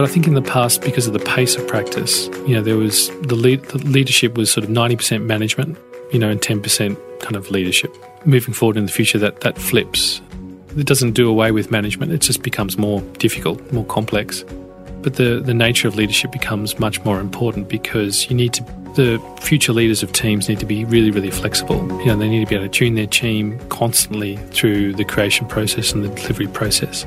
[0.00, 2.78] But I think in the past, because of the pace of practice, you know, there
[2.78, 5.76] was the, lead, the leadership was sort of 90% management,
[6.10, 7.94] you know, and 10% kind of leadership.
[8.24, 10.22] Moving forward in the future, that, that flips.
[10.74, 14.42] It doesn't do away with management, it just becomes more difficult, more complex.
[15.02, 18.62] But the, the nature of leadership becomes much more important because you need to,
[18.94, 21.76] the future leaders of teams need to be really, really flexible.
[22.00, 25.46] You know, they need to be able to tune their team constantly through the creation
[25.46, 27.04] process and the delivery process.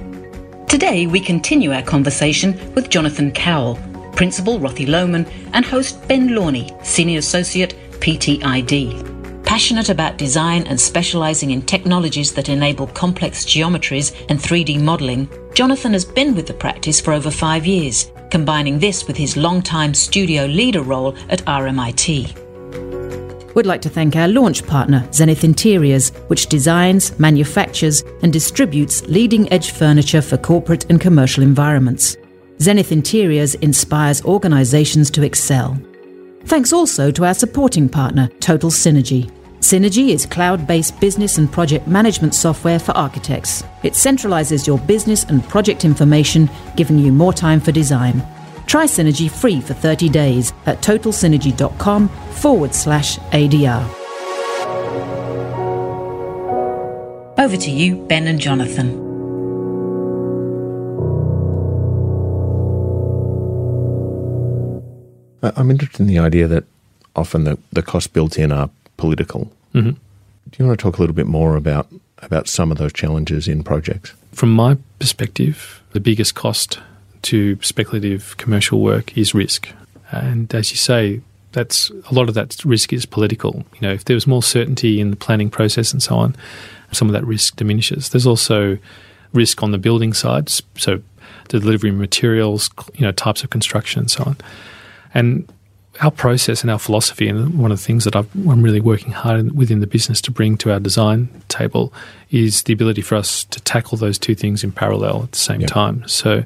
[0.73, 3.75] Today, we continue our conversation with Jonothan Cowle,
[4.15, 9.43] Principal Rothelowman, and host Ben Lornie, Senior Associate, PTID.
[9.45, 15.93] Passionate about design and specialising in technologies that enable complex geometries and 3D modelling, Jonothan
[15.93, 20.45] has been with the practice for over five years, combining this with his long-time studio
[20.45, 22.42] leader role at RMIT.
[23.55, 29.51] We'd like to thank our launch partner, Zenith Interiors, which designs, manufactures, and distributes leading
[29.53, 32.17] edge furniture for corporate and commercial environments.
[32.59, 35.77] Zenith Interiors inspires organisations to excel.
[36.45, 39.31] Thanks also to our supporting partner, Total Synergy.
[39.59, 43.63] Synergy is cloud based business and project management software for architects.
[43.83, 48.21] It centralizes your business and project information, giving you more time for design.
[48.65, 53.83] Try Synergy free for 30 days at totalsynergy.com forward slash ADR.
[57.37, 59.03] Over to you, Ben and Jonathan.
[65.43, 66.63] I'm interested in the idea that
[67.15, 69.51] often the, the costs built in are political.
[69.73, 69.89] Mm-hmm.
[69.89, 71.87] Do you want to talk a little bit more about,
[72.19, 74.13] about some of those challenges in projects?
[74.31, 76.79] From my perspective, the biggest cost
[77.23, 79.69] to speculative commercial work is risk.
[80.11, 81.21] And as you say,
[81.51, 83.65] that's a lot of that risk is political.
[83.75, 86.35] You know, if there was more certainty in the planning process and so on,
[86.91, 88.09] some of that risk diminishes.
[88.09, 88.77] There's also
[89.33, 91.01] risk on the building side, so
[91.49, 94.37] the delivery materials, you know, types of construction and so on.
[95.13, 95.51] And
[96.01, 99.11] our process and our philosophy, and one of the things that i am really working
[99.11, 101.93] hard within the business to bring to our design table,
[102.31, 105.61] is the ability for us to tackle those two things in parallel at the same
[105.61, 105.69] yep.
[105.69, 106.07] time.
[106.07, 106.43] So,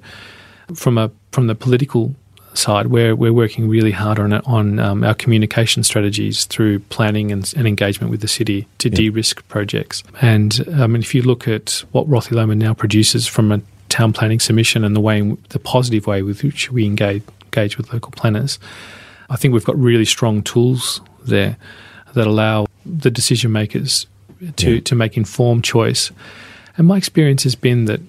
[0.74, 2.16] from a from the political
[2.54, 7.54] side, we're we're working really hard on on um, our communication strategies through planning and,
[7.56, 8.98] and, engagement with the city to yep.
[8.98, 10.04] de-risk projects.
[10.22, 14.40] And I um, if you look at what Rothelowman now produces from a town planning
[14.40, 18.60] submission and the way, the positive way with which we engage engage with local planners.
[19.30, 21.58] I think we've got really strong tools there
[22.14, 24.08] that allow the decision makers
[24.58, 24.82] to, yeah.
[24.82, 26.12] to make informed choice.
[26.78, 28.00] And my experience has been that,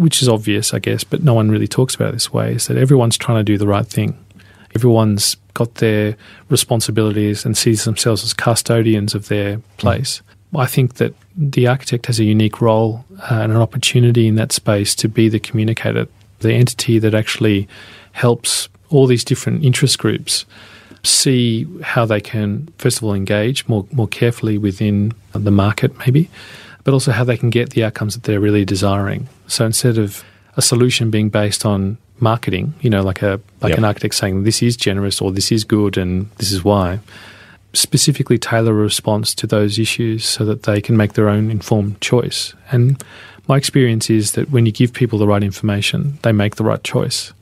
[0.00, 2.78] which is obvious, I guess, but no one really talks about this way, is that
[2.78, 4.16] everyone's trying to do the right thing.
[4.74, 6.16] Everyone's got their
[6.48, 10.22] responsibilities and sees themselves as custodians of their place.
[10.56, 14.52] I think that the architect has a unique role uh, and an opportunity in that
[14.52, 16.08] space to be the communicator,
[16.38, 17.68] the entity that actually
[18.12, 20.46] helps all these different interest groups
[21.02, 26.30] see how they can, first of all, engage more, more carefully within the market, maybe,
[26.84, 29.28] but also how they can get the outcomes that they're really desiring.
[29.46, 30.24] So instead of
[30.56, 33.78] a solution being based on marketing, you know, like a like yep.
[33.78, 37.00] an architect saying this is generous or this is good and this is why,
[37.72, 42.00] specifically tailor a response to those issues so that they can make their own informed
[42.00, 42.54] choice.
[42.70, 43.02] And
[43.48, 46.82] my experience is that when you give people the right information, they make the right
[46.82, 47.32] choice.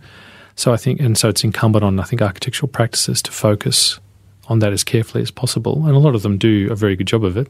[0.56, 4.00] So I think, and so it's incumbent on I think architectural practices to focus
[4.48, 7.06] on that as carefully as possible, and a lot of them do a very good
[7.06, 7.48] job of it.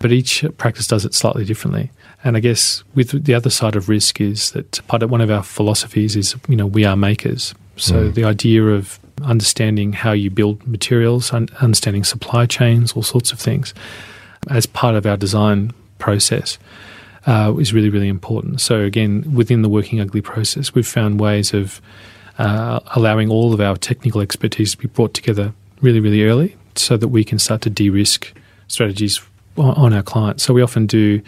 [0.00, 1.90] But each practice does it slightly differently.
[2.24, 5.30] And I guess with the other side of risk is that part of one of
[5.30, 7.54] our philosophies is you know we are makers.
[7.76, 8.14] So mm.
[8.14, 13.74] the idea of understanding how you build materials, understanding supply chains, all sorts of things,
[14.50, 16.58] as part of our design process.
[17.26, 18.60] Uh, is really, really important.
[18.60, 21.80] So, again, within the Working Ugly process, we've found ways of
[22.36, 26.98] uh, allowing all of our technical expertise to be brought together really, really early so
[26.98, 28.34] that we can start to de risk
[28.68, 30.42] strategies on, our clients.
[30.42, 31.20] So we often do.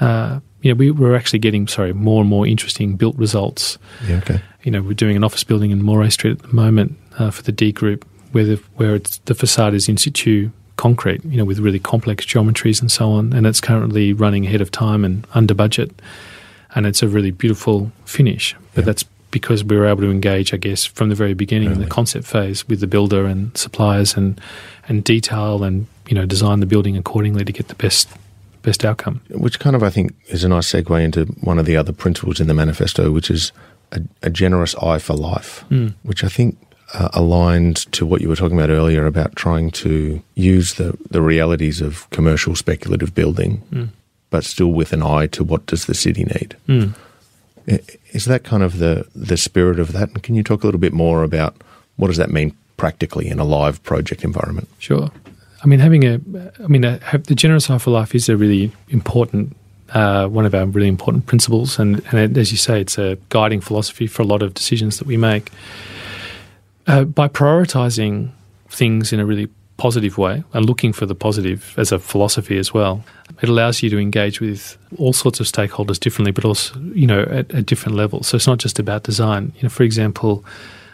[0.00, 3.76] Uh, you know, we, we're actually getting sorry more and more interesting built results.
[4.08, 4.40] Yeah, okay.
[4.62, 7.42] You know, we're doing an office building in Moray Street at the moment uh, for
[7.42, 11.22] the D Group, where the, where it's, the facade is in situ concrete.
[11.24, 14.70] You know, with really complex geometries and so on, and it's currently running ahead of
[14.70, 15.90] time and under budget,
[16.74, 18.56] and it's a really beautiful finish.
[18.74, 18.86] But yeah.
[18.86, 21.82] that's because we were able to engage, I guess, from the very beginning really?
[21.82, 24.40] in the concept phase with the builder and suppliers and
[24.88, 28.08] and detail and you know design the building accordingly to get the best
[28.62, 29.20] best outcome.
[29.30, 32.40] Which kind of I think is a nice segue into one of the other principles
[32.40, 33.52] in the manifesto, which is
[33.92, 35.94] a, a generous eye for life, mm.
[36.02, 36.56] which I think
[36.94, 41.22] uh, aligned to what you were talking about earlier about trying to use the the
[41.22, 43.88] realities of commercial speculative building, mm.
[44.30, 46.56] but still with an eye to what does the city need.
[46.68, 46.94] Mm
[48.12, 50.10] Is that kind of the, the spirit of that?
[50.10, 51.56] And can you talk a little bit more about
[51.96, 54.68] what does that mean practically in a live project environment?
[54.78, 55.10] Sure.
[55.64, 56.20] I mean, having a,
[56.62, 59.56] I mean, a, the generous eye for life is a really important,
[59.94, 63.62] uh, one of our really important principles, and, and as you say, it's a guiding
[63.62, 65.50] philosophy for a lot of decisions that we make.
[66.86, 68.30] Uh, by prioritizing
[68.68, 72.74] things in a really positive way and looking for the positive as a philosophy as
[72.74, 73.02] well,
[73.40, 77.22] it allows you to engage with all sorts of stakeholders differently, but also, you know,
[77.22, 78.28] at, at different levels.
[78.28, 79.52] So it's not just about design.
[79.56, 80.44] You know, for example,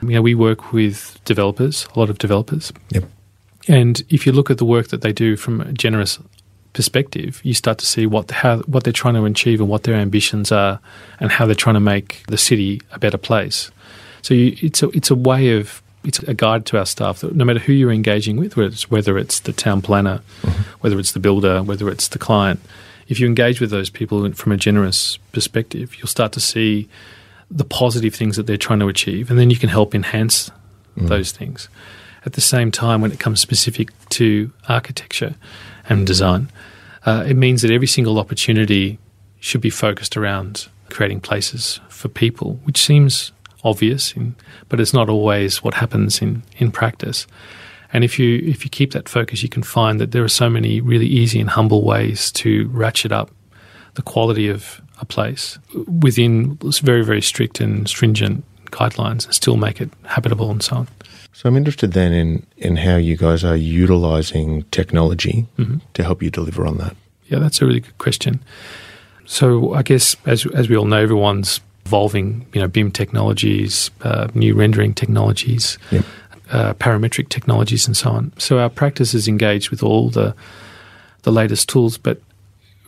[0.02, 2.72] you know, we work with developers, a lot of developers.
[2.90, 3.04] Yep.
[3.70, 6.18] And if you look at the work that they do from a generous
[6.72, 9.94] perspective, you start to see what how what they're trying to achieve and what their
[9.94, 10.80] ambitions are,
[11.20, 13.70] and how they're trying to make the city a better place.
[14.22, 17.36] So you, it's a it's a way of it's a guide to our staff that
[17.36, 20.62] no matter who you're engaging with, whether it's, whether it's the town planner, mm-hmm.
[20.80, 22.58] whether it's the builder, whether it's the client,
[23.06, 26.88] if you engage with those people from a generous perspective, you'll start to see
[27.50, 30.50] the positive things that they're trying to achieve, and then you can help enhance
[30.96, 31.08] mm.
[31.08, 31.68] those things.
[32.26, 35.34] At the same time, when it comes specific to architecture
[35.88, 36.50] and design,
[37.06, 38.98] uh, it means that every single opportunity
[39.40, 43.32] should be focused around creating places for people, which seems
[43.64, 44.34] obvious, in,
[44.68, 47.26] but it's not always what happens in, in practice.
[47.92, 50.48] And if you if you keep that focus, you can find that there are so
[50.48, 53.30] many really easy and humble ways to ratchet up
[53.94, 55.58] the quality of a place
[56.00, 60.88] within very very strict and stringent guidelines and still make it habitable and so on.
[61.32, 65.78] So I'm interested then in in how you guys are utilizing technology mm-hmm.
[65.94, 66.96] to help you deliver on that.
[67.28, 68.40] Yeah, that's a really good question.
[69.24, 72.46] So I guess as as we all know, everyone's evolving.
[72.52, 76.04] You know, BIM technologies, uh, new rendering technologies, yep.
[76.50, 78.32] uh, parametric technologies, and so on.
[78.38, 80.34] So our practice is engaged with all the
[81.22, 82.20] the latest tools, but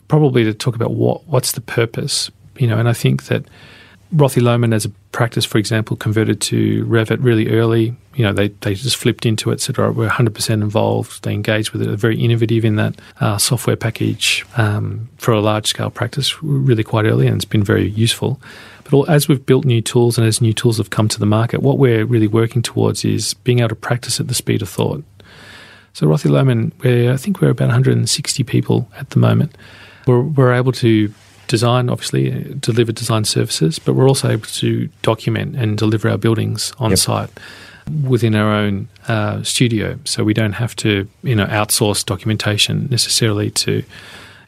[0.07, 2.29] probably to talk about what what's the purpose.
[2.57, 3.45] You know, and I think that
[4.13, 7.95] Rothelowman as a practice, for example, converted to Revit really early.
[8.15, 11.23] You know, they, they just flipped into it, said, we're 100% involved.
[11.23, 15.41] They engaged with it, They're very innovative in that uh, software package um, for a
[15.41, 18.39] large scale practice really quite early, and it's been very useful.
[18.83, 21.25] But all, as we've built new tools and as new tools have come to the
[21.25, 24.69] market, what we're really working towards is being able to practice at the speed of
[24.69, 25.03] thought.
[25.93, 26.73] So Rothelowman,
[27.11, 29.55] I think we're about 160 people at the moment.
[30.05, 31.13] We're, we're able to
[31.47, 36.17] design, obviously, uh, deliver design services, but we're also able to document and deliver our
[36.17, 36.99] buildings on yep.
[36.99, 37.29] site
[38.03, 39.99] within our own uh, studio.
[40.05, 43.83] So we don't have to, you know, outsource documentation necessarily to,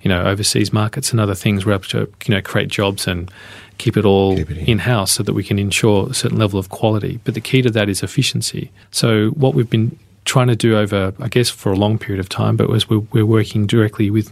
[0.02, 1.66] you know, overseas markets and other things.
[1.66, 3.30] We're able to, you know, create jobs and
[3.78, 7.20] keep it all in house so that we can ensure a certain level of quality.
[7.26, 8.72] But the key to that is efficiency.
[8.92, 12.30] So what we've been trying to do over, I guess, for a long period of
[12.30, 14.32] time, but as we're, we're working directly with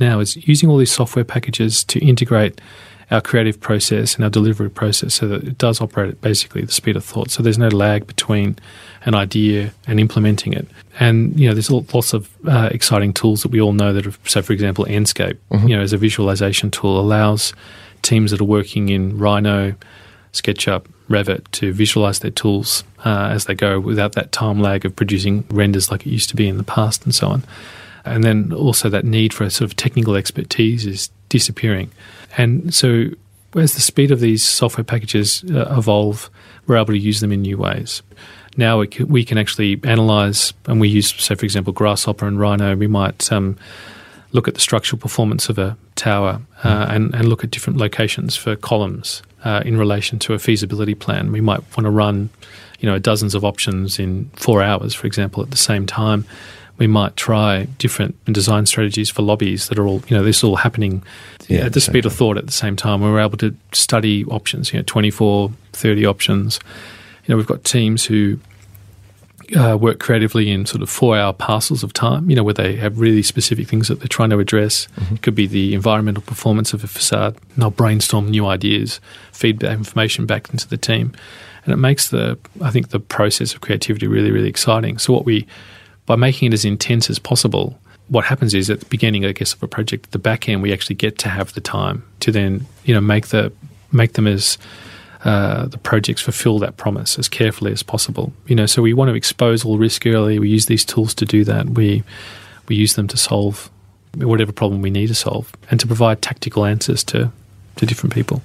[0.00, 2.60] now is using all these software packages to integrate
[3.10, 6.72] our creative process and our delivery process so that it does operate at basically the
[6.72, 7.30] speed of thought.
[7.30, 8.56] So there's no lag between
[9.04, 10.66] an idea and implementing it.
[10.98, 14.14] And, you know, there's lots of uh, exciting tools that we all know that, are,
[14.24, 15.68] so for example, Enscape, mm-hmm.
[15.68, 17.52] you know, as a visualization tool allows
[18.02, 19.74] teams that are working in Rhino,
[20.32, 24.96] SketchUp, Revit to visualize their tools uh, as they go without that time lag of
[24.96, 27.42] producing renders like it used to be in the past and so on.
[28.04, 31.90] And then also that need for a sort of technical expertise is disappearing.
[32.36, 33.06] And so
[33.54, 36.30] as the speed of these software packages uh, evolve,
[36.66, 38.02] we're able to use them in new ways.
[38.56, 42.38] Now we can, we can actually analyze, and we use, say, for example, Grasshopper and
[42.38, 42.76] Rhino.
[42.76, 43.56] We might um,
[44.32, 48.36] look at the structural performance of a tower uh, and, and look at different locations
[48.36, 51.32] for columns uh, in relation to a feasibility plan.
[51.32, 52.30] We might want to run,
[52.80, 56.24] you know, dozens of options in four hours, for example, at the same time
[56.78, 60.44] we might try different design strategies for lobbies that are all, you know, this is
[60.44, 61.02] all happening
[61.48, 63.00] yeah, at the speed of thought at the same time.
[63.00, 66.58] We were able to study options, you know, 24, 30 options.
[67.26, 68.38] You know, we've got teams who
[69.56, 72.76] uh, work creatively in sort of four hour parcels of time, you know, where they
[72.76, 74.88] have really specific things that they're trying to address.
[74.96, 75.14] Mm-hmm.
[75.14, 77.36] It could be the environmental performance of a facade.
[77.54, 79.00] And they'll brainstorm new ideas,
[79.32, 81.12] feed that information back into the team.
[81.64, 84.98] And it makes the, I think, the process of creativity really, really exciting.
[84.98, 85.46] So what we
[86.06, 89.54] by making it as intense as possible, what happens is at the beginning, I guess,
[89.54, 92.66] of a project, the back end, we actually get to have the time to then,
[92.84, 93.52] you know, make the
[93.92, 94.58] make them as
[95.24, 98.32] uh, the projects fulfill that promise as carefully as possible.
[98.46, 100.38] You know, so we want to expose all risk early.
[100.38, 101.70] We use these tools to do that.
[101.70, 102.02] We
[102.68, 103.70] we use them to solve
[104.16, 107.32] whatever problem we need to solve and to provide tactical answers to
[107.76, 108.42] to different people.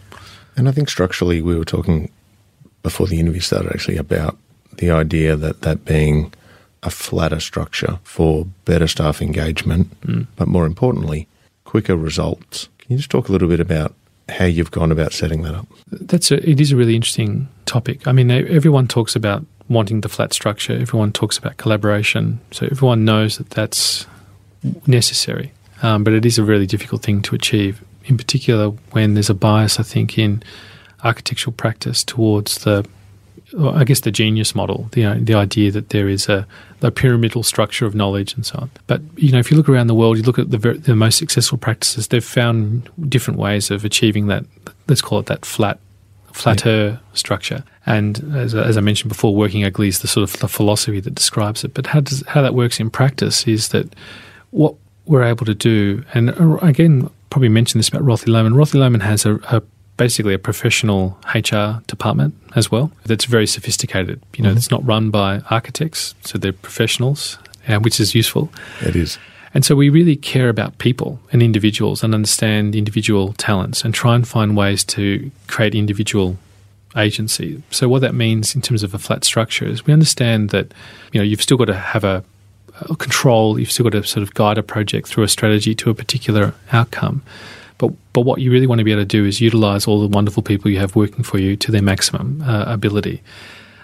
[0.56, 2.10] And I think structurally, we were talking
[2.82, 4.38] before the interview started actually about
[4.78, 6.34] the idea that that being
[6.84, 10.28] a flatter structure for better staff engagement, mm.
[10.36, 11.28] but more importantly,
[11.66, 12.70] quicker results.
[12.80, 13.94] Can you just talk a little bit about
[14.32, 15.68] how you've gone about setting that up.
[15.92, 18.08] That's a, it is a really interesting topic.
[18.08, 20.74] I mean, everyone talks about wanting the flat structure.
[20.74, 22.40] Everyone talks about collaboration.
[22.52, 24.08] So everyone knows that that's
[24.88, 25.52] necessary.
[25.82, 29.36] Um, but it is a really difficult thing to achieve, in particular when there's a
[29.36, 30.44] bias, I think, in
[31.04, 32.86] architectural practice towards the,
[33.58, 36.46] I guess, the genius model, the, the idea that there is a,
[36.82, 38.72] a pyramidal structure of knowledge and so on.
[38.88, 41.18] But, you know, if you look around the world, you look at the, the most
[41.18, 44.46] successful practices, they've found different ways of achieving that,
[44.88, 45.80] let's call it that flat
[46.32, 46.98] flatter yeah.
[47.14, 47.64] structure.
[47.86, 51.16] And as, as, I mentioned before, working ugly is the sort of the philosophy that
[51.16, 51.74] describes it.
[51.74, 53.94] But how does how that works in practice is that
[54.52, 54.76] what
[55.06, 58.54] we're able to do, and uh, again, probably mentioned this about Rothelowman.
[58.54, 59.62] Rothy Lohmann has a, a
[60.00, 64.20] basically a professional HR department as well that's very sophisticated.
[64.36, 64.58] You know, mm-hmm.
[64.58, 67.38] it's not run by architects, so they're professionals,
[67.68, 68.50] uh, which is useful.
[68.82, 69.20] It is.
[69.54, 74.16] And so we really care about people and individuals and understand individual talents and try
[74.16, 76.38] and find ways to create individual
[76.96, 77.62] agency.
[77.70, 80.74] So what that means in terms of a flat structure is we understand that
[81.12, 82.24] you know you've still got to have a,
[82.90, 85.90] a control, you've still got to sort of guide a project through a strategy to
[85.90, 87.22] a particular outcome.
[87.80, 90.08] But but what you really want to be able to do is utilize all the
[90.08, 93.24] wonderful people you have working for you to their maximum uh, ability.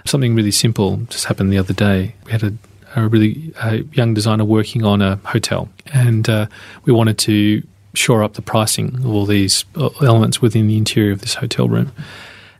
[0.06, 2.14] Something really simple just happened the other day.
[2.26, 2.54] We had a
[2.96, 6.48] a really a young designer working on a hotel, and uh,
[6.86, 11.12] we wanted to shore up the pricing of all these uh, elements within the interior
[11.12, 11.92] of this hotel room.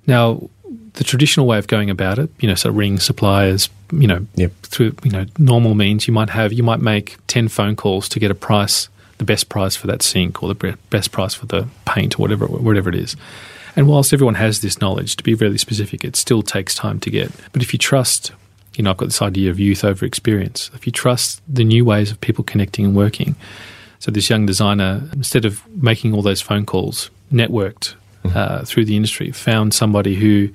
[0.08, 0.50] Now,
[0.94, 4.52] the traditional way of going about it, you know, so ring suppliers, you know, yep.
[4.64, 8.20] through you know normal means, you might have you might make ten phone calls to
[8.20, 11.68] get a price, the best price for that sink or the best price for the
[11.86, 13.16] paint or whatever whatever it is.
[13.76, 17.10] And whilst everyone has this knowledge, to be really specific, it still takes time to
[17.10, 17.30] get.
[17.52, 18.32] But if you trust
[18.78, 20.70] you know, I've got this idea of youth over experience.
[20.74, 23.36] If you trust the new ways of people connecting and working,
[24.00, 28.38] so this young designer, instead of making all those phone calls, networked mm-hmm.
[28.38, 30.50] uh, through the industry, found somebody who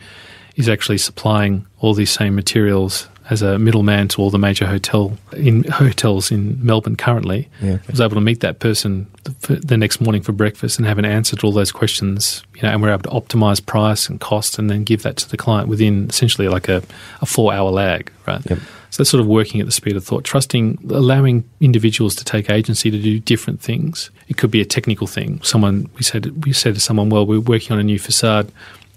[0.57, 5.17] is actually supplying all these same materials as a middleman to all the major hotel
[5.33, 7.49] in hotels in Melbourne currently.
[7.63, 7.83] Yeah, okay.
[7.89, 11.05] was able to meet that person the, the, next morning for breakfast and have an
[11.05, 12.43] answer to all those questions.
[12.57, 15.29] You know, and we're able to optimize price and cost, and then give that to
[15.29, 16.83] the client within essentially like a,
[17.23, 18.45] a four hour lag, right?
[18.51, 18.59] Yep.
[18.91, 22.51] So that's sort of working at the speed of thought, trusting, allowing individuals to take
[22.51, 24.11] agency to do different things.
[24.27, 25.41] It could be a technical thing.
[25.43, 28.51] Someone we said we said to someone, "Well, we're working on a new facade."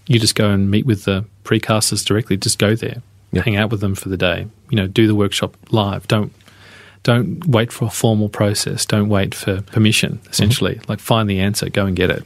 [0.07, 2.35] You just go and meet with the precasters directly.
[2.35, 3.01] Just go there
[3.33, 3.45] yep.
[3.45, 4.47] hang out with them for the day.
[4.69, 6.07] You know, do the workshop live.
[6.07, 6.33] Don't
[7.03, 8.85] don't wait for a formal process.
[8.85, 10.21] Don't wait for permission.
[10.29, 10.89] Essentially, mm-hmm.
[10.91, 12.23] like find the answer, go and get it,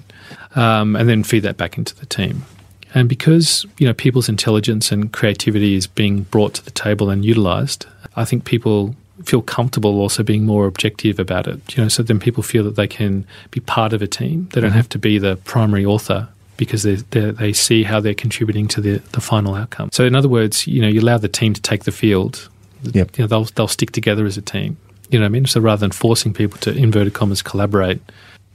[0.55, 2.45] um, and then feed that back into the team.
[2.93, 7.25] And because you know people's intelligence and creativity is being brought to the table and
[7.25, 7.85] utilized,
[8.15, 11.75] I think people feel comfortable also being more objective about it.
[11.75, 14.47] You know, so then people feel that they can be part of a team.
[14.53, 14.77] They don't mm-hmm.
[14.77, 18.97] have to be the primary author because they they see how they're contributing to the,
[19.13, 19.89] the final outcome.
[19.93, 22.49] So in other words, you know, you allow the team to take the field.
[22.83, 23.17] Yep.
[23.17, 24.77] You know, they'll they'll stick together as a team.
[25.09, 25.45] You know what I mean?
[25.45, 28.01] So rather than forcing people to inverted commas collaborate,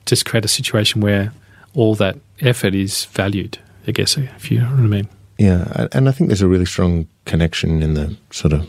[0.04, 1.32] just create a situation where
[1.75, 3.59] all that effort is valued.
[3.87, 5.09] I guess if you know what I mean.
[5.38, 8.68] Yeah, and I think there's a really strong connection in the sort of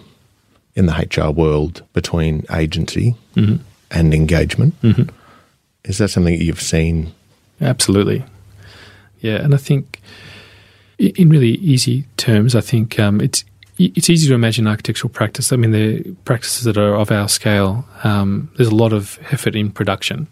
[0.75, 3.57] in the HR world between agency mm-hmm.
[3.91, 4.79] and engagement.
[4.81, 5.15] Mm-hmm.
[5.83, 7.13] Is that something that you've seen?
[7.61, 8.23] Absolutely.
[9.23, 10.01] Yeah, and I think
[10.99, 13.45] in really easy terms, I think um, it's
[13.79, 15.51] it's easy to imagine architectural practice.
[15.51, 19.55] I mean, the practices that are of our scale, um, there's a lot of effort
[19.55, 20.27] in production,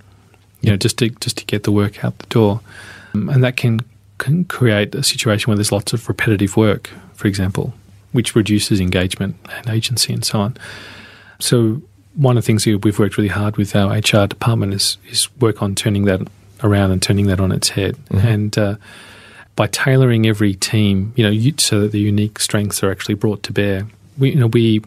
[0.60, 2.60] you know, just to just to get the work out the door,
[3.14, 3.80] um, and that can
[4.18, 7.74] can create a situation where there's lots of repetitive work, for example,
[8.12, 10.58] which reduces engagement and agency and so on.
[11.40, 11.82] So
[12.14, 15.62] one of the things we've worked really hard with our HR department is is work
[15.62, 16.28] on turning that
[16.64, 17.96] around and turning that on its head.
[18.10, 18.28] Mm-hmm.
[18.28, 18.76] And uh,
[19.56, 23.54] by tailoring every team, you know, so that the unique strengths are actually brought to
[23.54, 23.88] bear,
[24.18, 24.82] we, you know, we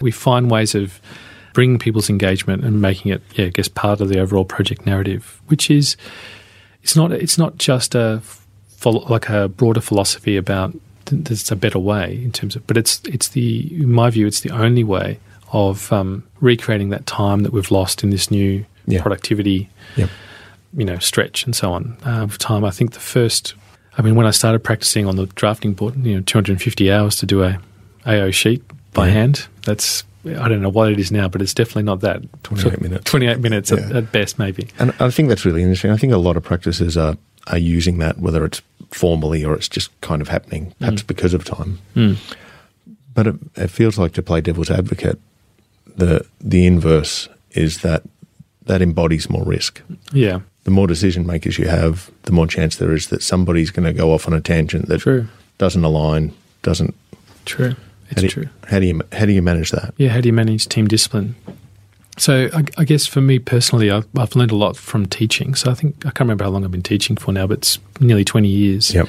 [0.00, 1.00] we find ways of
[1.52, 5.40] bringing people's engagement and making it, yeah, I guess, part of the overall project narrative,
[5.46, 5.96] which is
[6.82, 8.22] it's not it's not just a
[8.84, 10.72] like a broader philosophy about
[11.06, 14.40] there's a better way in terms of, but it's it's the in my view, it's
[14.40, 15.18] the only way
[15.52, 19.00] of um, recreating that time that we've lost in this new yeah.
[19.00, 19.68] productivity.
[19.96, 20.10] Yep
[20.76, 22.64] you know, stretch and so on uh, time.
[22.64, 23.54] I think the first,
[23.96, 27.26] I mean, when I started practicing on the drafting board, you know, 250 hours to
[27.26, 27.58] do a
[28.06, 29.12] AO sheet by yeah.
[29.14, 29.46] hand.
[29.64, 32.22] That's I don't know what it is now, but it's definitely not that.
[32.42, 33.04] 28 minutes.
[33.04, 33.78] 28 minutes yeah.
[33.78, 34.68] at, at, best, maybe.
[34.78, 35.92] And I think that's really interesting.
[35.92, 37.16] I think a lot of practices are,
[37.46, 41.06] are using that, whether it's formally or it's just kind of happening, perhaps mm.
[41.06, 41.78] because of time.
[41.94, 42.16] Mm.
[43.14, 45.20] But it, it feels like to play devil's advocate,
[45.96, 48.02] the the inverse is that
[48.64, 49.80] that embodies more risk.
[50.12, 53.86] Yeah the more decision makers you have, the more chance there is that somebody's going
[53.86, 55.28] to go off on a tangent that True.
[55.58, 56.92] doesn't align, doesn't.
[57.44, 57.76] True.
[58.10, 58.48] It's how do you, true.
[58.66, 59.94] How do you how do you manage that?
[59.96, 61.36] Yeah, how do you manage team discipline?
[62.18, 65.54] So I, I guess for me personally, I've, I've learned a lot from teaching.
[65.54, 67.78] So I think I can't remember how long I've been teaching for now, but it's
[68.00, 68.92] nearly twenty years.
[68.92, 69.08] Yep.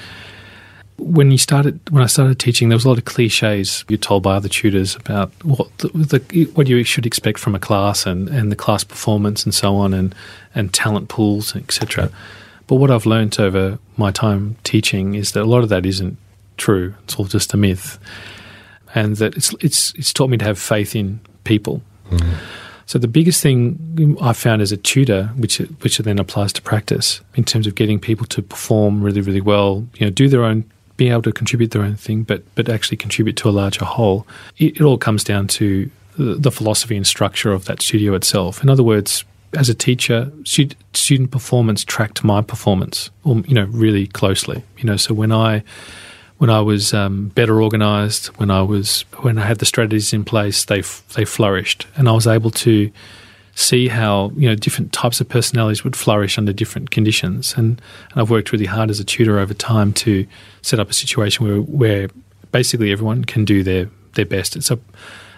[0.98, 4.24] When you started, when I started teaching, there was a lot of cliches you're told
[4.24, 8.28] by other tutors about what the, the, what you should expect from a class and,
[8.30, 10.16] and the class performance and so on, and
[10.56, 12.10] and talent pools, etc.
[12.66, 16.18] But what I've learned over my time teaching is that a lot of that isn't
[16.58, 16.96] true.
[17.04, 18.00] It's all just a myth,
[18.94, 21.82] and that it's it's it's taught me to have faith in people.
[22.10, 22.34] Mm-hmm.
[22.88, 27.22] So the biggest thing I found as a tutor, which which then applies to practice
[27.36, 30.64] in terms of getting people to perform really really well, you know, do their own,
[30.98, 34.28] be able to contribute their own thing, but but actually contribute to a larger whole.
[34.58, 38.64] It, it all comes down to the, philosophy and structure of that studio itself.
[38.64, 39.24] In other words,
[39.54, 44.64] as a teacher, stud- student performance tracked my performance, or you know, really closely.
[44.78, 45.64] You know, so when I
[46.38, 50.24] when I was um, better organised, when I was when I had the strategies in
[50.24, 50.82] place, they
[51.16, 52.92] they flourished, and I was able to
[53.58, 57.56] see how you know different types of personalities would flourish under different conditions.
[57.58, 60.28] And, and I've worked really hard as a tutor over time to
[60.62, 62.10] set up a situation where where
[62.52, 64.56] basically everyone can do their their best.
[64.56, 64.80] It's a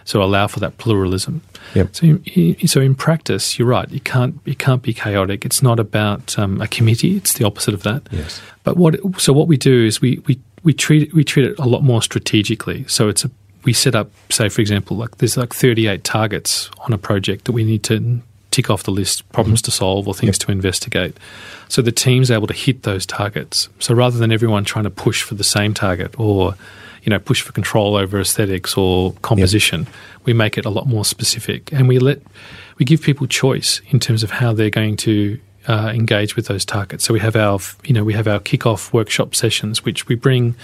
[0.03, 1.41] so allow for that pluralism.
[1.75, 1.95] Yep.
[1.95, 3.89] So, in, so in practice, you're right.
[3.89, 5.45] You can't it can't be chaotic.
[5.45, 7.15] It's not about um, a committee.
[7.15, 8.03] It's the opposite of that.
[8.11, 8.41] Yes.
[8.63, 11.65] But what so what we do is we we we treat we treat it a
[11.65, 12.85] lot more strategically.
[12.87, 13.31] So it's a
[13.63, 17.51] we set up, say for example, like there's like 38 targets on a project that
[17.51, 21.15] we need to tick off the list, problems to solve or things to investigate.
[21.67, 23.69] So the team's able to hit those targets.
[23.79, 26.55] So rather than everyone trying to push for the same target or
[27.03, 29.87] you know push for control over aesthetics or composition,
[30.25, 32.21] we make it a lot more specific, and we let
[32.77, 36.65] we give people choice in terms of how they're going to uh, engage with those
[36.65, 37.03] targets.
[37.03, 40.55] So we have our, you know, we have our kick-off workshop sessions, which we bring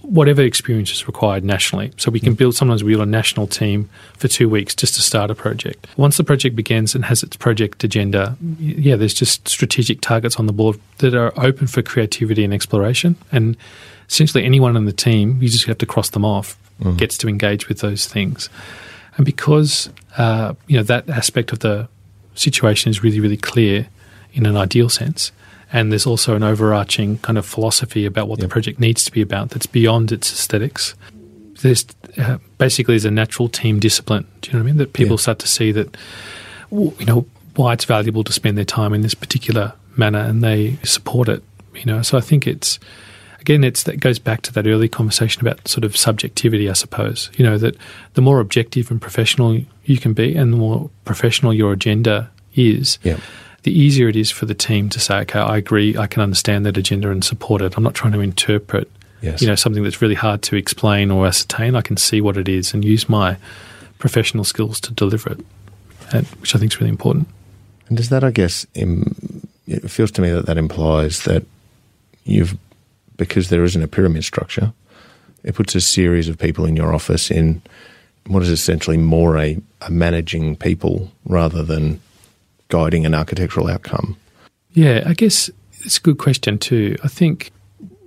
[0.00, 1.92] whatever experience is required nationally.
[1.98, 2.54] So we can build.
[2.54, 5.86] Sometimes we build a national team for two weeks just to start a project.
[5.96, 10.46] Once the project begins and has its project agenda, yeah, there's just strategic targets on
[10.46, 13.16] the board that are open for creativity and exploration.
[13.30, 13.56] And
[14.08, 16.56] essentially, anyone on the team, you just have to cross them off,
[16.96, 18.48] gets to engage with those things.
[19.16, 21.88] And because uh, you know that aspect of the
[22.34, 23.88] situation is really, really clear
[24.32, 25.30] in an ideal sense.
[25.74, 29.20] And there's also an overarching kind of philosophy about what the project needs to be
[29.20, 30.94] about that's beyond its aesthetics.
[31.62, 31.84] There's
[32.16, 34.24] uh, basically there's a natural team discipline.
[34.40, 34.76] Do you know what I mean?
[34.78, 35.22] That people Yeah.
[35.26, 35.96] start to see that
[36.70, 40.76] you know why it's valuable to spend their time in this particular manner, and they
[40.84, 41.42] support it.
[41.74, 42.78] You know, so I think it's
[43.40, 47.30] again it's that goes back to that early conversation about sort of subjectivity, I suppose.
[47.36, 47.76] You know that
[48.14, 52.98] the more objective and professional you can be, and the more professional your agenda is,
[53.02, 53.16] Yeah.
[53.64, 56.64] The easier it is for the team to say, okay, I agree, I can understand
[56.66, 57.76] that agenda and support it.
[57.76, 59.40] I'm not trying to interpret, Yes.
[59.42, 61.74] you know, something that's really hard to explain or ascertain.
[61.74, 63.36] I can see what it is and use my
[63.98, 65.40] professional skills to deliver it,
[66.40, 67.26] which I think is really important.
[67.88, 71.44] And does that, I guess, Im, it feels to me that that implies that
[72.24, 72.56] you've,
[73.16, 74.72] because there isn't a pyramid structure,
[75.42, 77.62] it puts a series of people in your office in
[78.26, 82.00] what is essentially more a, a managing people rather than
[82.74, 84.16] guiding an architectural outcome.
[84.72, 85.48] Yeah, I guess
[85.84, 86.96] it's a good question too.
[87.04, 87.52] I think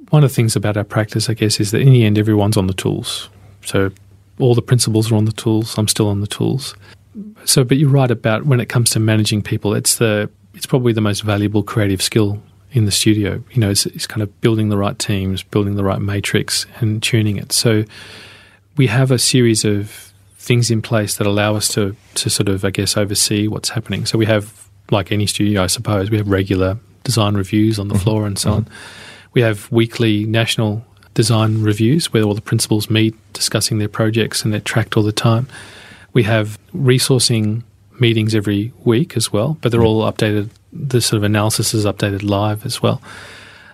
[0.10, 2.58] one of the things about our practice, I guess, is that in the end, everyone's
[2.58, 3.30] on the tools.
[3.64, 3.92] So
[4.40, 5.78] all the principles are on the tools.
[5.78, 6.76] I'm still on the tools.
[7.46, 10.92] So, but you're right about when it comes to managing people, it's the it's probably
[10.92, 12.42] the most valuable creative skill
[12.74, 13.42] in the studio.
[13.54, 17.02] You know, it's, it's kind of building the right teams, building the right matrix, and
[17.02, 17.54] tuning it.
[17.54, 17.86] So
[18.76, 20.12] we have a series of
[20.48, 24.06] things in place that allow us to to sort of, I guess, oversee what's happening.
[24.06, 27.96] So we have, like any studio, I suppose, we have regular design reviews on the
[27.96, 28.04] mm-hmm.
[28.04, 28.64] floor and so on.
[28.64, 29.32] Mm-hmm.
[29.34, 34.54] We have weekly national design reviews where all the principals meet discussing their projects and
[34.54, 35.48] they're tracked all the time.
[36.14, 37.64] We have resourcing
[38.00, 40.06] meetings every week as well, but they're mm-hmm.
[40.06, 40.50] all updated.
[40.72, 43.02] The sort of analysis is updated live as well.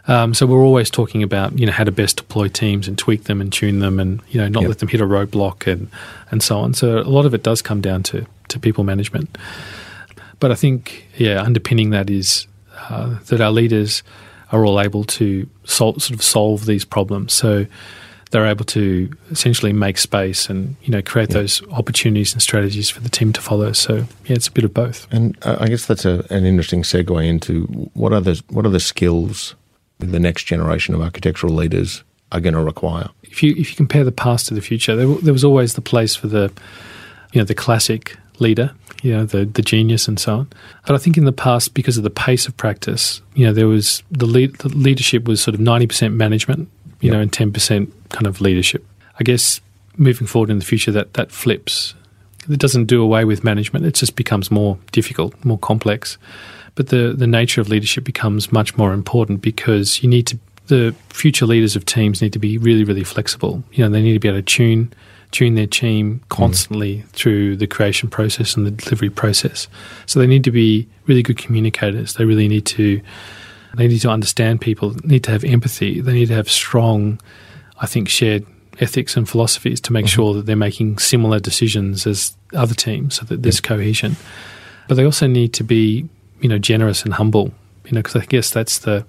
[0.07, 3.23] Um, so we're always talking about you know how to best deploy teams and tweak
[3.23, 4.69] them and tune them and you know not Yep.
[4.69, 5.89] let them hit a roadblock and
[6.31, 6.73] and so on.
[6.73, 9.37] So a lot of it does come down to to people management.
[10.39, 12.47] But I think yeah, underpinning that is
[12.89, 14.03] uh, that our leaders
[14.51, 17.33] are all able to sol- sort of solve these problems.
[17.33, 17.65] So
[18.31, 22.99] they're able to essentially make space and you know create those opportunities and strategies for
[22.99, 23.71] the team to follow.
[23.71, 25.07] So yeah, it's a bit of both.
[25.13, 27.63] And I guess that's a, an interesting segue into
[27.93, 29.55] what are the what are the skills
[30.11, 33.09] the next generation of architectural leaders are going to require.
[33.23, 35.81] if you if you compare the past to the future, there, there was always the
[35.81, 36.51] place for the
[37.31, 38.71] you know the classic leader.
[39.03, 40.47] you know, the, the genius and so on.
[40.87, 43.67] But I think in the past, because of the pace of practice, you know, there
[43.67, 46.69] was the, lead, the leadership was sort of 90% management,
[47.01, 47.13] you Yep.
[47.13, 48.85] know, and 10% kind of leadership.
[49.19, 49.59] I guess
[49.97, 51.95] moving forward in the future, that, that flips.
[52.49, 56.17] It doesn't do away with management, it just becomes more difficult, more complex.
[56.75, 60.95] But the, the nature of leadership becomes much more important because you need to, the
[61.09, 63.63] future leaders of teams need to be really, really flexible.
[63.73, 64.93] You know, they need to be able to tune
[65.31, 69.67] tune their team constantly through the creation process and the delivery process.
[70.05, 72.13] So they need to be really good communicators.
[72.13, 73.01] They really need to
[73.75, 75.99] they need to understand people, need to have empathy.
[76.01, 77.19] They need to have strong,
[77.79, 78.45] I think, shared
[78.79, 80.15] ethics and philosophies to make mm-hmm.
[80.15, 84.15] sure that they're making similar decisions as other teams so that there's cohesion.
[84.87, 86.07] But they also need to be,
[86.43, 87.51] you know, generous and humble,
[87.85, 89.03] you know, because I guess that's the,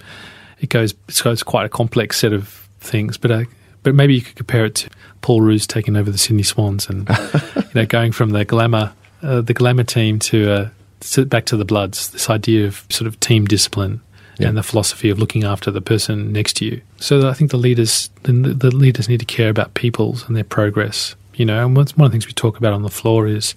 [0.61, 3.18] it goes, it goes quite a complex set of things.
[3.18, 3.47] But I,
[3.83, 7.07] but maybe you could compare it to Paul Roos taking over the Sydney Swans and,
[7.57, 8.92] you know, going from the glamour,
[9.23, 10.68] uh, the glamour team to, uh,
[11.01, 14.01] to back to the Bloods, this idea of sort of team discipline
[14.38, 14.49] Yeah.
[14.49, 16.81] and the philosophy of looking after the person next to you.
[16.97, 20.44] So I think the leaders, the, the leaders need to care about people's and their
[20.44, 21.14] progress.
[21.35, 23.55] You know, and one of the things we talk about on the floor is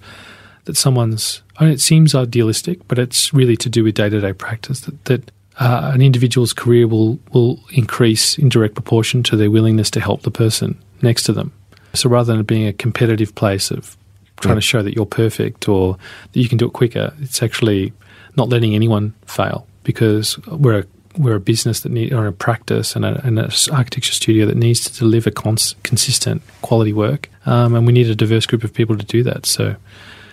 [0.68, 1.42] that someone's.
[1.58, 4.80] I mean, it seems idealistic, but it's really to do with day to day practice.
[4.82, 9.90] That, that uh, an individual's career will will increase in direct proportion to their willingness
[9.92, 11.50] to help the person next to them.
[11.94, 13.96] So rather than it being a competitive place of
[14.40, 14.60] trying Yeah.
[14.60, 15.96] to show that you're perfect or
[16.32, 17.92] that you can do it quicker, it's actually
[18.36, 20.84] not letting anyone fail because we're a,
[21.16, 24.46] we're a business that need or a practice and a, and a s- architecture studio
[24.46, 28.62] that needs to deliver cons- consistent quality work, um, and we need a diverse group
[28.62, 29.44] of people to do that.
[29.46, 29.74] So,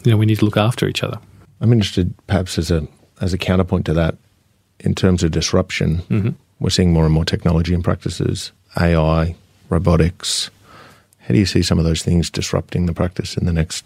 [0.06, 1.20] you know, we need to look after each other.
[1.62, 2.88] I'm interested, perhaps as a
[3.22, 4.16] as a counterpoint to that,
[4.80, 5.98] in terms of disruption.
[6.10, 6.30] Mm-hmm.
[6.60, 9.36] We're seeing more and more technology and practices, AI,
[9.70, 10.50] robotics.
[11.20, 13.84] How do you see some of those things disrupting the practice in the next,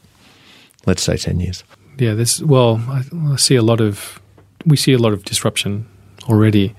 [0.86, 1.64] let's say, ten years?
[1.98, 4.22] Yeah, there's well, I, I see a lot of
[4.66, 5.88] we see a lot of disruption
[6.28, 6.76] already,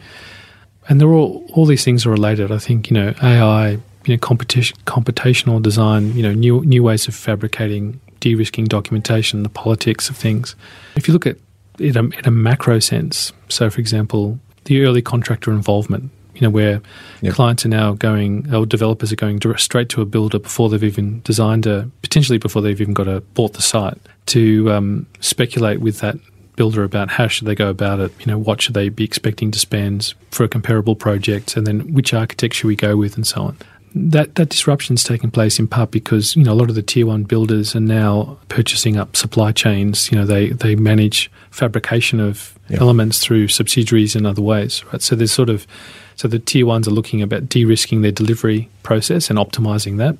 [0.88, 2.52] and they're all all these things are related.
[2.52, 3.80] I think you know AI, you
[4.14, 10.08] know, competition, computational design, you know, new new ways of fabricating, de-risking documentation, the politics
[10.08, 10.54] of things.
[10.96, 11.36] If you look at
[11.78, 16.10] it in a, in a macro sense, so for example, the early contractor involvement.
[16.34, 16.80] You know, where
[17.20, 17.34] Yep.
[17.34, 20.84] clients are now going, or developers are going direct, straight to a builder before they've
[20.84, 25.80] even designed a, potentially before they've even got a bought the site, to um, speculate
[25.80, 26.16] with that
[26.56, 28.12] builder about how should they go about it.
[28.20, 31.92] You know, what should they be expecting to spend for a comparable project, and then
[31.92, 33.56] which architect should we go with, and so on.
[33.94, 36.82] That that disruption is taking place in part because you know a lot of the
[36.82, 40.10] tier one builders are now purchasing up supply chains.
[40.12, 42.78] You know, they they manage fabrication of Yeah.
[42.80, 45.02] elements through subsidiaries and other ways, right?
[45.02, 45.66] So there's sort of
[46.14, 50.16] so the tier ones are looking about de-risking their delivery process and optimizing that.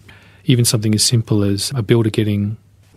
[0.46, 2.56] Even something as simple as a builder getting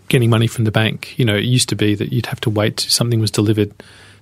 [0.09, 1.13] getting money from the bank.
[1.19, 3.71] You know, it used to be that you'd have to wait till something was delivered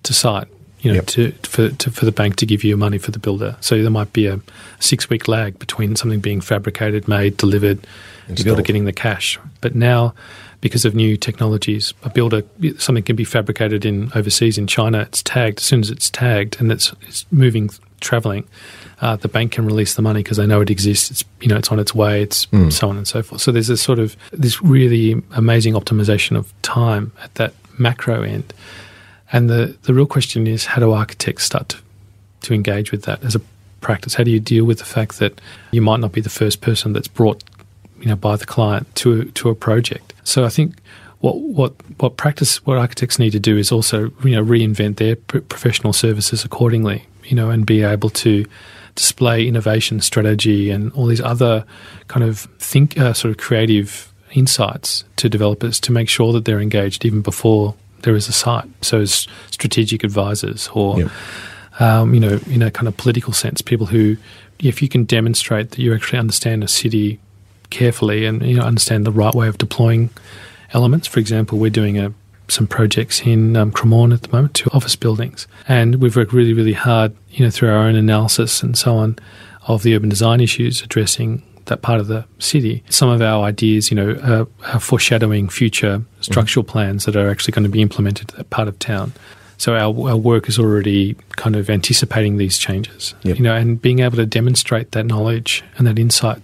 [0.04, 0.48] to site.
[0.82, 1.06] You know, Yep.
[1.08, 3.56] to, for to, for the bank to give you money for the builder.
[3.62, 4.40] So there might be a
[4.80, 7.88] six week lag between something being fabricated, made, delivered, the
[8.36, 8.66] builder Installed.
[8.66, 9.38] getting the cash.
[9.62, 10.16] But now,
[10.60, 12.42] because of new technologies, a builder
[12.80, 15.02] something can be fabricated in overseas in China.
[15.02, 18.48] It's tagged as soon as it's tagged and it's it's moving, traveling.
[19.02, 21.12] Uh, the bank can release the money because they know it exists.
[21.12, 22.24] It's you know it's on its way.
[22.24, 23.42] It's so on and so forth.
[23.42, 28.52] So there's a sort of this really amazing optimization of time at that macro end.
[29.32, 31.78] And the, the real question is how do architects start to,
[32.42, 33.42] to engage with that as a
[33.80, 34.16] practice?
[34.16, 35.40] How do you deal with the fact that
[35.72, 37.44] you might not be the first person that's brought
[38.00, 40.14] you know by the client to to a project?
[40.24, 40.76] So I think
[41.20, 45.16] what what what practice what architects need to do is also you know reinvent their
[45.16, 47.06] pr- professional services accordingly.
[47.24, 48.46] You know, and be able to
[48.96, 51.64] display innovation strategy and all these other
[52.08, 56.60] kind of think uh, sort of creative insights to developers to make sure that they're
[56.60, 58.66] engaged even before there is a site.
[58.82, 61.12] So as strategic advisors or Yep.
[61.80, 64.18] um, you know, in a kind of political sense, people who,
[64.60, 67.20] if you can demonstrate that you actually understand a city
[67.70, 70.10] carefully and you know understand the right way of deploying
[70.74, 71.08] elements.
[71.08, 72.14] For example, we're doing a
[72.48, 76.54] some projects in um, Cremorne at the moment, two office buildings, and we've worked really,
[76.54, 79.18] really hard, you know, through our own analysis and so on,
[79.68, 82.84] of the urban design issues addressing that part of the city.
[82.90, 87.54] Some of our ideas, you know, are, are foreshadowing future structural plans that are actually
[87.54, 89.14] going to be implemented that part of town.
[89.58, 93.38] So our, our work is already kind of anticipating these changes, Yep.
[93.38, 96.42] you know, and being able to demonstrate that knowledge and that insight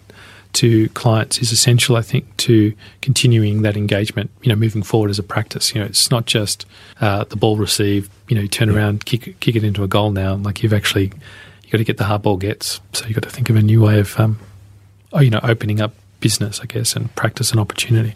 [0.53, 4.29] to clients is essential, I think, to continuing that engagement.
[4.43, 5.73] You know, moving forward as a practice.
[5.75, 6.65] You know, it's not just
[7.01, 8.09] uh, the ball received.
[8.27, 10.35] You know, you turn around, kick it- kick it into a goal now.
[10.35, 11.11] Like you've actually
[11.63, 12.79] you got to get the hard ball gets.
[12.93, 14.39] So you've got to think of a new way of, um,
[15.19, 18.15] you know, opening up business, I guess, and practice and opportunity.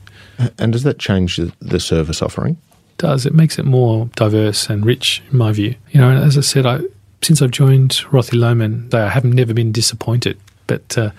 [0.57, 2.57] And does that change the- service offering?
[2.97, 3.25] does.
[3.25, 5.73] It makes it more diverse and rich, in my view.
[5.89, 6.81] You know, as I said, I
[7.23, 11.09] since I've joined Rothelowman, I have never been disappointed, but uh,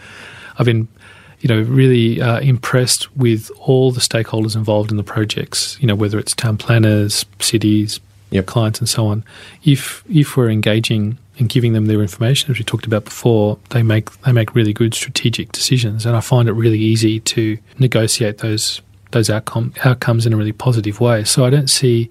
[0.59, 0.87] I've been,
[1.41, 5.77] you know, really uh, impressed with all the stakeholders involved in the projects.
[5.81, 7.99] You know, whether it's town planners, cities,
[8.31, 8.47] Yep.
[8.47, 9.25] clients, and so on.
[9.65, 13.83] If if we're engaging and giving them their information, as we talked about before, they
[13.83, 18.39] make they make really good strategic decisions, and I find it really easy to negotiate
[18.39, 21.25] those those outcome outcomes in a really positive way.
[21.25, 22.11] So I don't see,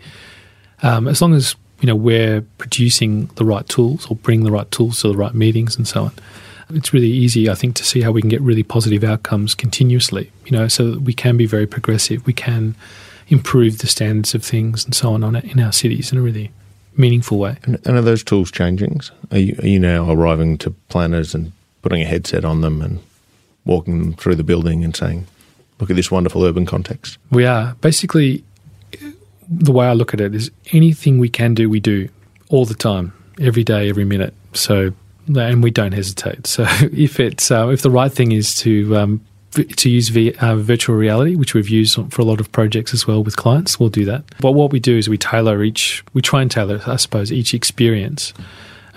[0.82, 4.70] um, as long as you know we're producing the right tools or bring the right
[4.72, 6.12] tools to the right meetings and so on.
[6.74, 10.32] It's really easy, I think, to see how we can get really positive outcomes continuously.
[10.46, 12.26] You know, so we can be very progressive.
[12.26, 12.76] We can
[13.28, 16.52] improve the standards of things and so on, on in our cities in a really
[16.96, 17.58] meaningful way.
[17.64, 19.02] And, and are those tools changing?
[19.32, 21.52] Are you, are you now arriving to planners and
[21.82, 23.00] putting a headset on them and
[23.66, 25.28] walking them through the building and saying,
[25.80, 27.18] look at this wonderful urban context?
[27.32, 28.44] We are basically
[29.52, 32.08] the way I look at it is anything we can do, we do
[32.50, 34.34] all the time, every day, every minute.
[34.54, 34.94] So,
[35.28, 36.48] and we don't hesitate.
[36.48, 40.56] So, if it's uh, if the right thing is to um, to use v- uh,
[40.56, 43.90] virtual reality, which we've used for a lot of projects as well with clients, we'll
[43.90, 44.24] do that.
[44.40, 47.54] But what we do is we tailor each, we try and tailor, I suppose, each
[47.54, 48.34] experience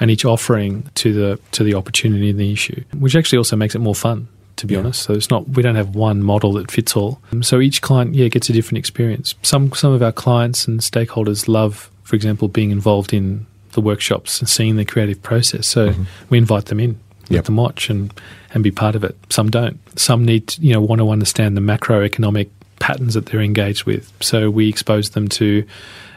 [0.01, 3.75] and each offering to the to the opportunity and the issue, which actually also makes
[3.75, 4.29] it more fun.
[4.59, 7.21] To be honest, so it's not we don't have one model that fits all.
[7.40, 9.35] So each client, yeah, gets a different experience.
[9.43, 14.38] Some some of our clients and stakeholders love, for example, being involved in the workshops
[14.38, 15.67] and seeing the creative process.
[15.67, 15.93] So
[16.31, 17.45] we invite them in, let Yep.
[17.47, 18.13] them watch and
[18.53, 19.17] and be part of it.
[19.31, 19.79] Some don't.
[19.99, 22.49] Some need to, you know want to understand the macroeconomic
[22.81, 24.13] patterns that they're engaged with.
[24.21, 25.65] So we expose them to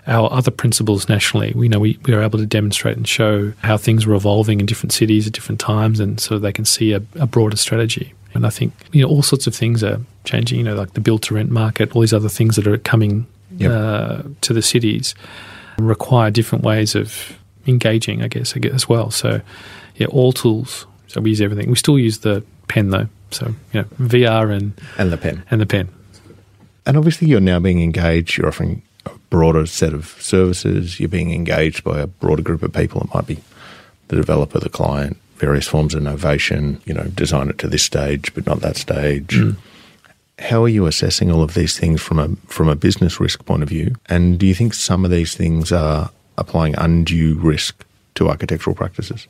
[0.08, 1.52] our other principles nationally.
[1.56, 4.66] We know we, we are able to demonstrate and show how things are evolving in
[4.66, 8.14] different cities at different times, and so they can see a, a broader strategy.
[8.34, 10.58] And I think you know all sorts of things are changing.
[10.60, 13.26] You know, like the build to rent market, all these other things that are coming
[13.58, 13.72] Yep.
[13.72, 15.16] uh, to the cities
[15.80, 18.22] require different ways of engaging.
[18.22, 19.10] I guess I guess as well.
[19.12, 19.42] So
[19.96, 20.86] yeah, all tools.
[21.18, 21.68] So we use everything.
[21.68, 23.08] We still use the pen though.
[23.32, 25.42] So you know, VR and And the pen.
[25.50, 25.90] and the pen.
[26.86, 28.38] And obviously, you're now being engaged.
[28.38, 31.00] You're offering a broader set of services.
[31.00, 33.02] You're being engaged by a broader group of people.
[33.02, 33.40] It might be
[34.10, 36.80] the developer, the client, various forms of innovation.
[36.86, 39.30] You know, design it to this stage, but not that stage.
[39.30, 39.56] Mm.
[40.38, 43.64] How are you assessing all of these things from a from a business risk point
[43.64, 43.96] of view?
[44.06, 47.84] And do you think some of these things are applying undue risk
[48.16, 49.26] to architectural practices?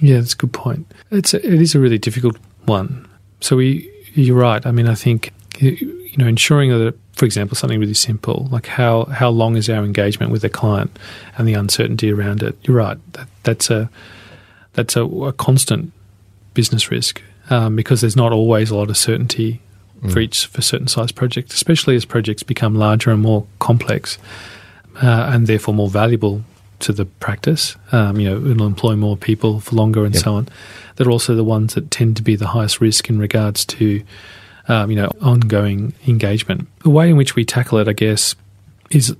[0.00, 0.90] Yeah, that's a good point.
[1.10, 3.08] It's a, it is a really difficult one.
[3.40, 4.64] So we, you're right.
[4.66, 9.04] I mean, I think you know ensuring that, for example, something really simple like how
[9.04, 10.98] how long is our engagement with the client
[11.36, 12.56] and the uncertainty around it.
[12.62, 12.98] You're right.
[13.12, 13.88] That, that's a
[14.72, 15.92] that's a, a constant
[16.54, 19.60] business risk um, because there's not always a lot of certainty
[20.10, 24.18] for each for certain size projects, especially as projects become larger and more complex
[25.02, 26.44] uh, and therefore more valuable
[26.80, 27.76] to the practice.
[27.92, 30.24] Um, you know, it'll employ more people for longer and Yep.
[30.24, 30.48] so on.
[30.96, 34.02] They're also the ones that tend to be the highest risk in regards to,
[34.68, 36.68] um, you know, ongoing engagement.
[36.82, 38.34] The way in which we tackle it, I guess,
[38.90, 39.14] is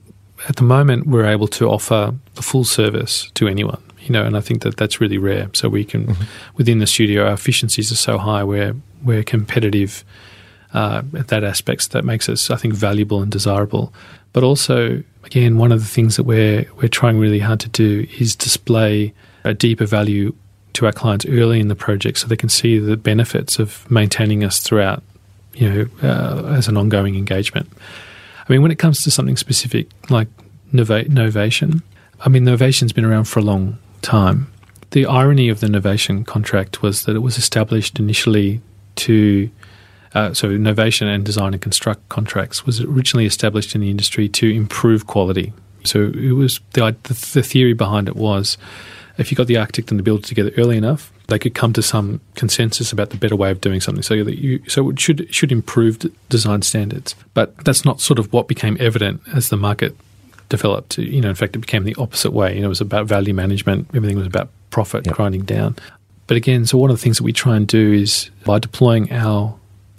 [0.49, 3.81] at the moment we're able to offer the full service to anyone.
[4.01, 5.49] You know, and I think that that's really rare.
[5.55, 6.15] So we can,
[6.57, 8.45] within the studio, our efficiencies are so high.
[8.45, 10.05] We're we're competitive
[10.75, 13.95] uh, that aspects that makes us, I think, valuable and desirable.
[14.33, 18.07] But also, again, one of the things that we're we're trying really hard to do
[18.19, 20.35] is display a deeper value
[20.75, 24.45] to our clients early in the project, so they can see the benefits of maintaining
[24.45, 25.03] us throughout.
[25.55, 27.69] You know, uh, as an ongoing engagement.
[28.49, 30.27] I mean, when it comes to something specific like
[30.73, 31.83] nova- novation,
[32.21, 34.49] I mean, novation's been around for a long time.
[34.91, 38.63] The irony of the novation contract was that it was established initially
[38.97, 39.49] to
[40.15, 44.49] uh, so innovation and design and construct contracts was originally established in the industry to
[44.49, 45.53] improve quality.
[45.85, 48.57] So it was the the, the theory behind it was
[49.19, 51.83] if you got the architect and the builder together early enough, they could come to
[51.83, 54.03] some consensus about the better way of doing something.
[54.03, 55.99] So that you so it should should improve
[56.29, 57.15] design standards.
[57.33, 59.97] But that's not sort of what became evident as the market
[60.49, 60.99] developed.
[60.99, 62.55] You know, in fact, it became the opposite way.
[62.55, 63.89] You know, it was about value management.
[63.95, 65.15] Everything was about profit Yep.
[65.17, 65.77] grinding down.
[66.27, 69.13] But again, so one of the things that we try and do is by deploying
[69.13, 69.55] our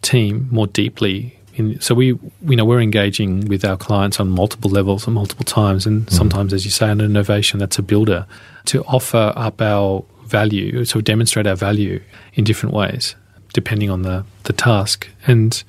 [0.06, 1.38] team more deeply.
[1.56, 5.46] In, so we, you know, we're engaging with our clients on multiple levels and multiple
[5.46, 6.16] times, and mm-hmm.
[6.16, 8.28] sometimes, as you say, an innovation that's a builder
[8.66, 12.02] to offer up our value, so demonstrate our value
[12.34, 13.16] in different ways,
[13.54, 15.08] depending on the the task.
[15.26, 15.64] And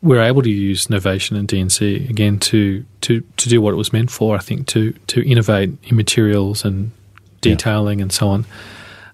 [0.00, 3.92] we're able to use Novation and DNC again to to to do what it was
[3.92, 4.36] meant for.
[4.36, 6.92] I think to to innovate in materials and
[7.40, 8.44] detailing and so on.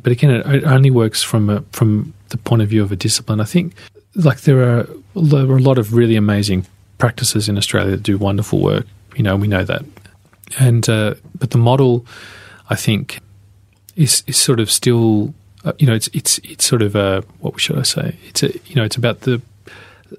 [0.03, 2.97] But again, it, it only works from a, from the point of view of a
[2.97, 3.41] discipline.
[3.41, 3.75] I think
[4.15, 6.67] like there are there are a lot of really amazing
[6.99, 8.87] practices in Australia that do wonderful work.
[9.17, 9.85] You know, we know that.
[10.59, 12.07] And uh, but the model,
[12.71, 13.21] I think,
[13.97, 17.61] is is sort of still, uh, you know, it's it's it's sort of a what
[17.61, 18.17] should I say?
[18.27, 19.41] It's a you know, it's about the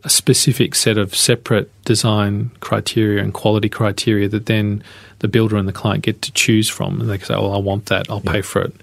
[0.04, 4.84] a specific set of separate design criteria and quality criteria that then
[5.20, 7.60] the builder and the client get to choose from, and they can say, "Well, I
[7.60, 8.10] want that.
[8.10, 8.32] I'll yeah.
[8.32, 8.74] pay for it."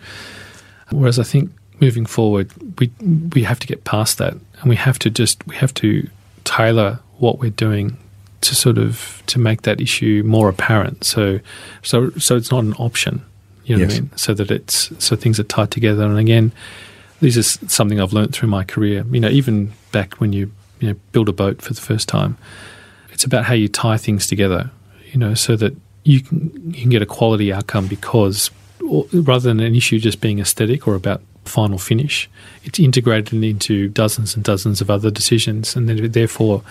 [0.90, 1.50] Whereas I think
[1.82, 2.90] moving forward, we
[3.34, 6.08] we have to get past that, and we have to just we have to
[6.44, 7.98] tailor what we're doing
[8.42, 11.04] to sort of to make that issue more apparent.
[11.04, 11.40] So
[11.82, 13.22] so so it's not an option.
[13.64, 13.90] You know yes.
[13.90, 14.10] what I mean?
[14.16, 16.04] So that it's so things are tied together.
[16.04, 16.52] And again,
[17.20, 19.04] this is something I've learned through my career.
[19.10, 22.38] You know, even back when you you know build a boat for the first time,
[23.10, 24.70] it's about how you tie things together.
[25.12, 28.50] You know, so that you can you can get a quality outcome because
[29.12, 32.28] rather than an issue just being aesthetic or about final finish,
[32.64, 36.62] it's integrated into dozens and dozens of other decisions, and then therefore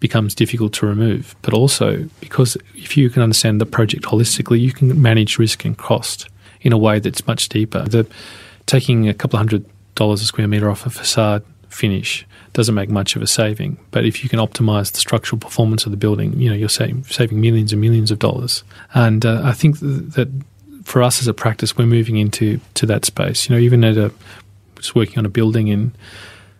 [0.00, 1.34] becomes difficult to remove.
[1.42, 5.76] But also because if you can understand the project holistically, you can manage risk and
[5.76, 6.28] cost
[6.60, 7.82] in a way that's much deeper.
[7.82, 8.06] The
[8.66, 12.88] taking a couple of hundred dollars a square meter off a facade finish doesn't make
[12.88, 13.78] much of a saving.
[13.90, 17.04] But if you can optimize the structural performance of the building, you know you're saving,
[17.04, 18.64] saving millions and millions of dollars.
[18.94, 20.28] And uh, I think that
[20.88, 23.48] for us as a practice, we're moving into to that space.
[23.48, 24.10] You know, even at a
[24.76, 25.92] just working on a building in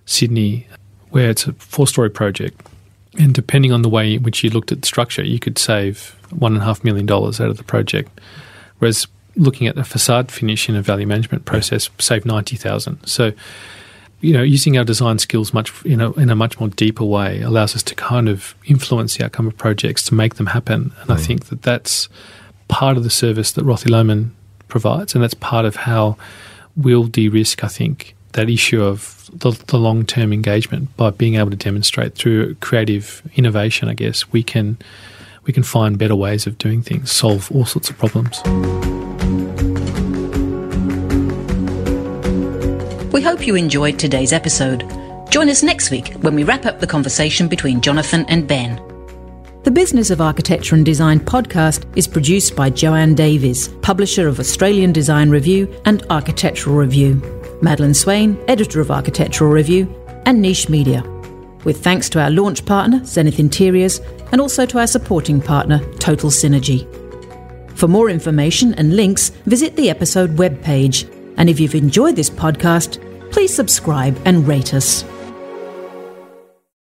[0.05, 0.67] Sydney
[1.11, 2.61] where it's a four-story project,
[3.19, 6.15] and depending on the way in which you looked at the structure, you could save
[6.31, 8.21] one and a half million dollars out of the project.
[8.81, 13.05] Whereas looking at a facade finish in a value management process, save ninety thousand.
[13.07, 13.33] So
[14.21, 17.41] you know, using our design skills much you know in a much more deeper way
[17.41, 20.93] allows us to kind of influence the outcome of projects to make them happen.
[21.01, 21.15] And mm.
[21.15, 22.11] I think that that's
[22.69, 24.31] part of the service that Rothelowman
[24.69, 26.17] provides, and that's part of how
[26.77, 27.65] we'll de-risk.
[27.65, 32.55] I think that issue of the, the long-term engagement by being able to demonstrate through
[32.57, 33.89] creative innovation.
[33.89, 34.79] I guess we can
[35.45, 38.43] we can find better ways of doing things, solve all sorts of problems.
[43.13, 44.81] We hope you enjoyed today's episode.
[45.31, 48.79] Join us next week when we wrap up the conversation between Jonothan and Ben.
[49.65, 54.93] The Business of Architecture and Design podcast is produced by Joanne Davies, publisher of Australian
[54.93, 57.21] Design Review and Architectural Review,
[57.61, 59.93] Madeline Swain, editor of Architectural Review,
[60.27, 61.03] and Niche Media.
[61.65, 63.99] With thanks to our launch partner, Zenith Interiors,
[64.31, 66.87] and also to our supporting partner, Total Synergy.
[67.77, 71.13] For more information and links, visit the episode webpage.
[71.37, 75.05] And if you've enjoyed this podcast, please subscribe and rate us.